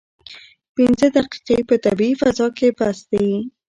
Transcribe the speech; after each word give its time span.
پنځه 0.75 1.07
دقیقې 1.15 1.57
په 1.69 1.75
طبیعي 1.85 2.13
فضا 2.21 2.47
کې 2.57 2.67
بس 2.77 2.97
دي. 3.11 3.27